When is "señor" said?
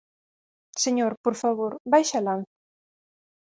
0.83-1.13